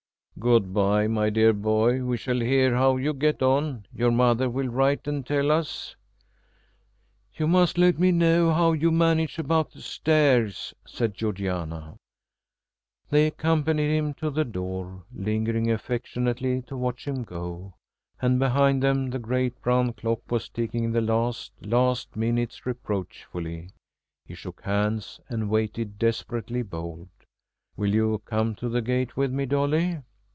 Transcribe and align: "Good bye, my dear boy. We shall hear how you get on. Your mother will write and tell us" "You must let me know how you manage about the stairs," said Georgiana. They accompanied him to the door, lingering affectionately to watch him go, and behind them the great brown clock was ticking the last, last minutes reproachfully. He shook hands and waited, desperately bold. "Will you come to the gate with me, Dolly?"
"Good 0.39 0.73
bye, 0.73 1.05
my 1.07 1.29
dear 1.29 1.53
boy. 1.53 2.03
We 2.03 2.17
shall 2.17 2.39
hear 2.39 2.73
how 2.75 2.97
you 2.97 3.13
get 3.13 3.43
on. 3.43 3.85
Your 3.93 4.09
mother 4.09 4.49
will 4.49 4.69
write 4.69 5.07
and 5.07 5.23
tell 5.23 5.51
us" 5.51 5.95
"You 7.37 7.47
must 7.47 7.77
let 7.77 7.99
me 7.99 8.11
know 8.11 8.51
how 8.51 8.71
you 8.71 8.89
manage 8.89 9.37
about 9.37 9.69
the 9.71 9.81
stairs," 9.83 10.73
said 10.83 11.13
Georgiana. 11.13 11.95
They 13.11 13.27
accompanied 13.27 13.95
him 13.95 14.15
to 14.15 14.31
the 14.31 14.43
door, 14.43 15.03
lingering 15.13 15.69
affectionately 15.69 16.63
to 16.63 16.75
watch 16.75 17.07
him 17.07 17.21
go, 17.23 17.75
and 18.19 18.39
behind 18.39 18.81
them 18.81 19.11
the 19.11 19.19
great 19.19 19.61
brown 19.61 19.93
clock 19.93 20.31
was 20.31 20.49
ticking 20.49 20.91
the 20.91 21.01
last, 21.01 21.51
last 21.63 22.15
minutes 22.15 22.65
reproachfully. 22.65 23.69
He 24.25 24.33
shook 24.33 24.61
hands 24.61 25.19
and 25.29 25.51
waited, 25.51 25.99
desperately 25.99 26.63
bold. 26.63 27.09
"Will 27.77 27.93
you 27.93 28.23
come 28.25 28.55
to 28.55 28.69
the 28.69 28.81
gate 28.81 29.15
with 29.15 29.31
me, 29.31 29.45
Dolly?" 29.45 29.99